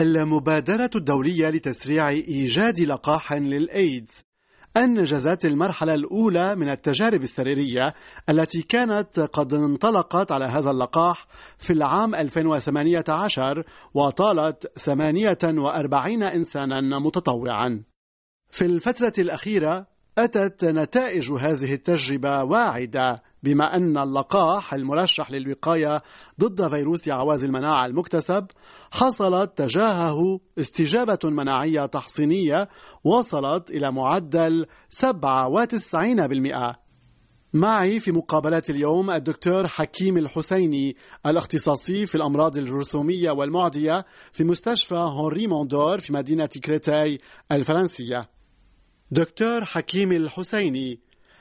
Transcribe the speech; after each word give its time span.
المبادرة 0.00 0.90
الدولية 0.94 1.50
لتسريع 1.50 2.08
إيجاد 2.08 2.80
لقاح 2.80 3.32
للإيدز. 3.32 4.24
أنجزت 4.76 5.44
المرحلة 5.44 5.94
الأولى 5.94 6.54
من 6.54 6.68
التجارب 6.68 7.22
السريرية 7.22 7.94
التي 8.28 8.62
كانت 8.62 9.20
قد 9.20 9.54
انطلقت 9.54 10.32
على 10.32 10.44
هذا 10.44 10.70
اللقاح 10.70 11.26
في 11.58 11.72
العام 11.72 12.14
2018 12.14 13.64
وطالت 13.94 14.78
48 14.78 16.22
إنسانا 16.22 16.98
متطوعا. 16.98 17.84
في 18.50 18.64
الفترة 18.64 19.12
الأخيرة 19.18 19.86
أتت 20.18 20.64
نتائج 20.64 21.32
هذه 21.32 21.74
التجربة 21.74 22.42
واعدة 22.42 23.22
بما 23.42 23.76
أن 23.76 23.98
اللقاح 23.98 24.74
المرشح 24.74 25.30
للوقاية 25.30 26.02
ضد 26.40 26.68
فيروس 26.68 27.08
عواز 27.08 27.44
المناعة 27.44 27.86
المكتسب 27.86 28.46
حصلت 28.90 29.58
تجاهه 29.58 30.40
استجابة 30.58 31.18
مناعية 31.24 31.86
تحصينية 31.86 32.68
وصلت 33.04 33.70
إلى 33.70 33.92
معدل 33.92 34.66
97% 35.04 36.74
معي 37.54 38.00
في 38.00 38.12
مقابلة 38.12 38.62
اليوم 38.70 39.10
الدكتور 39.10 39.68
حكيم 39.68 40.16
الحسيني 40.16 40.96
الاختصاصي 41.26 42.06
في 42.06 42.14
الأمراض 42.14 42.58
الجرثومية 42.58 43.30
والمعدية 43.30 44.04
في 44.32 44.44
مستشفى 44.44 44.94
هنري 44.94 45.46
موندور 45.46 45.98
في 45.98 46.12
مدينة 46.12 46.46
كريتاي 46.46 47.18
الفرنسية. 47.52 48.28
دكتور 49.14 49.64
حكيم 49.64 50.12
الحسيني 50.12 50.98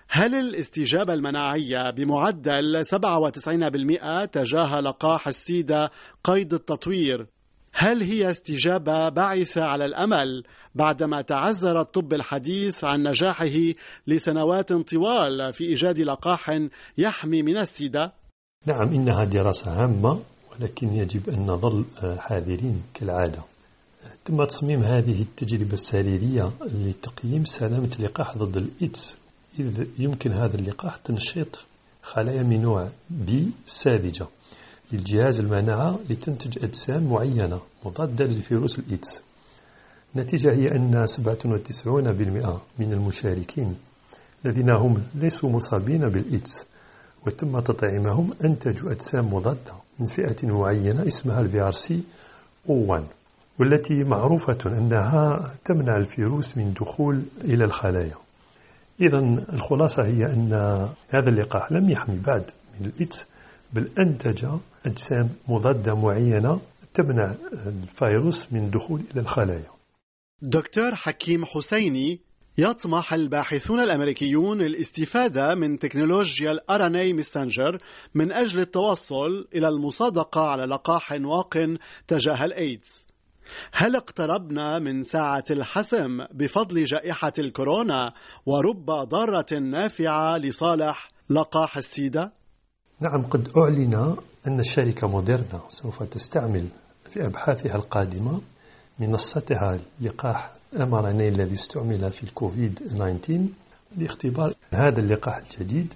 هل 0.10 0.36
الاستجابة 0.36 1.14
المناعية 1.14 1.92
بمعدل 1.92 2.82
97% 2.86 4.30
تجاه 4.32 4.80
لقاح 4.80 5.28
السيدة 5.28 5.92
قيد 6.24 6.54
التطوير 6.54 7.28
هل 7.74 8.02
هي 8.02 8.30
استجابة 8.30 9.10
باعثة 9.10 9.64
على 9.64 9.86
الأمل 9.86 10.44
بعدما 10.76 11.22
تعذر 11.22 11.82
الطب 11.82 12.14
الحديث 12.14 12.84
عن 12.84 13.04
نجاحه 13.08 13.74
لسنوات 14.08 14.74
طوال 14.74 15.54
في 15.54 15.64
إيجاد 15.64 16.02
لقاح 16.02 16.60
يحمي 16.98 17.44
من 17.44 17.58
السيدة؟ 17.58 18.14
نعم 18.66 18.94
إنها 18.94 19.24
دراسة 19.24 19.72
هامة 19.72 20.22
ولكن 20.52 20.94
يجب 20.94 21.30
أن 21.30 21.40
نظل 21.40 21.86
حذرين 22.20 22.84
كالعادة 22.94 23.53
تم 24.26 24.44
تصميم 24.44 24.84
هذه 24.84 25.22
التجربة 25.22 25.74
السريرية 25.74 26.52
لتقييم 26.62 27.46
سلامة 27.46 27.90
اللقاح 28.00 28.38
ضد 28.38 28.58
الإيدز 28.58 29.16
إذ 29.60 29.88
يمكن 30.00 30.32
هذا 30.34 30.56
اللقاح 30.56 30.96
تنشيط 30.96 31.60
خلايا 32.02 32.44
من 32.44 32.62
نوع 32.62 32.90
B 33.10 33.52
ساذجة 33.66 34.28
للجهاز 34.92 35.40
المناعة 35.40 36.00
لتنتج 36.10 36.64
أجسام 36.64 37.04
معينة 37.04 37.62
مضادة 37.86 38.26
لفيروس 38.26 38.80
الإيدز. 38.80 39.22
النتيجة 40.16 40.52
هي 40.52 40.68
أن 40.72 41.06
97% 41.08 41.88
من 42.80 42.94
المشاركين 42.94 43.76
الذين 44.46 44.70
هم 44.70 45.04
ليسوا 45.16 45.50
مصابين 45.50 46.10
بالإيدز 46.10 46.66
وتم 47.28 47.60
تطعيمهم 47.60 48.34
أنتجوا 48.46 48.92
أجسام 48.92 49.34
مضادة 49.34 49.74
من 50.00 50.06
فئة 50.06 50.48
معينة 50.48 51.08
اسمها 51.08 51.42
ال 51.42 51.62
VRC 51.62 52.04
O 52.70 52.86
1 52.88 53.04
والتي 53.60 53.94
معروفة 53.94 54.58
أنها 54.66 55.54
تمنع 55.66 55.98
الفيروس 55.98 56.58
من 56.58 56.74
دخول 56.74 57.22
إلى 57.44 57.64
الخلايا. 57.64 58.16
إذا 59.02 59.18
الخلاصة 59.54 60.04
هي 60.04 60.26
أن 60.26 60.54
هذا 61.10 61.30
اللقاح 61.30 61.72
لم 61.72 61.90
يحمي 61.90 62.20
بعد 62.26 62.44
من 62.80 62.86
الإيدز 62.86 63.26
بل 63.74 63.90
أنتج 64.00 64.46
أجسام 64.86 65.30
مضادة 65.48 65.96
معينة 65.96 66.60
تمنع 66.94 67.34
الفيروس 67.54 68.54
من 68.54 68.70
دخول 68.70 69.02
إلى 69.12 69.22
الخلايا. 69.22 69.74
دكتور 70.42 70.96
حكيم 70.96 71.46
حسيني 71.46 72.20
يطمح 72.58 73.14
الباحثون 73.14 73.80
الأمريكيون 73.80 74.62
الاستفادة 74.62 75.56
من 75.56 75.80
تكنولوجيا 75.80 76.52
ال 76.52 76.67
ARN 76.67 77.14
messenger 77.14 77.78
من 78.16 78.32
أجل 78.32 78.60
التوصل 78.60 79.48
إلى 79.56 79.68
المصادقة 79.68 80.42
على 80.42 80.66
لقاح 80.66 81.12
واق 81.12 81.78
تجاه 82.08 82.44
الإيدز 82.44 83.13
هل 83.74 83.96
اقتربنا 83.96 84.80
من 84.80 85.04
ساعة 85.04 85.44
الحسم 85.52 86.26
بفضل 86.34 86.84
جائحة 86.84 87.34
الكورونا 87.40 88.14
ورب 88.46 88.86
ضارة 88.86 89.60
نافعة 89.60 90.38
لصالح 90.38 91.10
لقاح 91.30 91.78
السيدة؟ 91.78 92.32
نعم 93.00 93.22
قد 93.22 93.50
أعلن 93.58 94.16
أن 94.48 94.60
الشركة 94.60 95.08
موديرنا 95.08 95.62
سوف 95.68 96.04
تستعمل 96.04 96.68
في 97.10 97.26
أبحاثها 97.26 97.76
القادمة 97.76 98.42
منصتها 99.00 99.78
لقاح 100.02 100.54
mRNA 100.76 101.06
الذي 101.06 101.54
استعمل 101.54 102.12
في 102.12 102.24
الكوفيد 102.24 102.80
19 102.96 103.40
لاختبار 103.98 104.54
هذا 104.74 105.00
اللقاح 105.00 105.38
الجديد 105.38 105.94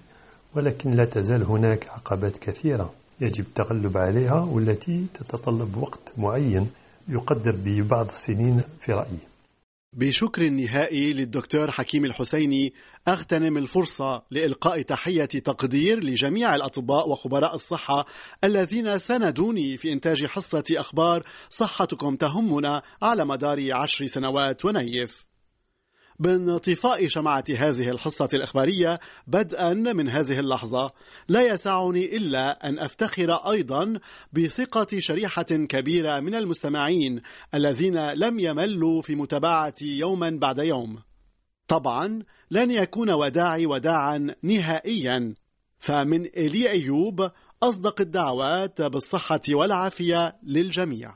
ولكن 0.56 0.92
لا 0.92 1.06
تزال 1.06 1.44
هناك 1.44 1.90
عقبات 1.90 2.38
كثيرة 2.38 2.94
يجب 3.22 3.46
التغلب 3.46 3.98
عليها 3.98 4.40
والتي 4.40 5.06
تتطلب 5.14 5.78
وقت 5.78 6.14
معين 6.18 6.70
يقدر 7.10 7.56
ببعض 7.56 8.08
السنين 8.08 8.62
في 8.80 8.92
رأيي. 8.92 9.20
بشكر 9.94 10.50
نهائي 10.50 11.14
للدكتور 11.14 11.72
حكيم 11.72 12.06
الحسيني 12.06 12.74
أغتنم 13.08 13.58
الفرصة 13.58 14.24
لإلقاء 14.32 14.82
تحية 14.82 15.26
تقدير 15.26 16.04
لجميع 16.04 16.56
الأطباء 16.56 17.10
وخبراء 17.10 17.56
الصحة 17.56 18.06
الذين 18.44 18.98
ساندوني 18.98 19.78
في 19.78 19.94
إنتاج 19.94 20.26
حصة 20.26 20.64
أخبار 20.72 21.24
صحتكم 21.50 22.16
تهمنا 22.16 22.82
على 23.02 23.26
مدار 23.26 23.74
عشر 23.74 24.08
سنوات 24.08 24.66
ونيف. 24.66 25.26
بانطفاء 26.20 27.08
شمعة 27.08 27.44
هذه 27.50 27.90
الحصة 27.90 28.30
الإخبارية 28.34 29.00
بدءا 29.28 29.74
من 29.74 30.10
هذه 30.10 30.40
اللحظة. 30.40 30.92
لا 31.28 31.42
يسعني 31.42 32.18
إلا 32.18 32.70
أن 32.70 32.80
أفتخر 32.80 33.32
أيضا 33.32 34.00
بثقة 34.34 34.88
شريحة 35.00 35.44
كبيرة 35.44 36.20
من 36.20 36.36
المستمعين 36.36 37.22
الذين 37.54 38.10
لم 38.10 38.40
يملوا 38.40 39.02
في 39.02 39.16
متابعة 39.16 39.76
يوما 39.82 40.30
بعد 40.30 40.60
يوم. 40.60 41.00
طبعا 41.68 42.24
لن 42.52 42.72
يكون 42.72 43.12
وداعي 43.12 43.66
وداعا 43.66 44.36
نهائيا. 44.44 45.36
فمن 45.80 46.26
إلي 46.26 46.70
أيوب 46.70 47.32
أصدق 47.64 48.02
الدعوات 48.02 48.82
بالصحة 48.82 49.42
والعافية 49.50 50.36
للجميع. 50.44 51.14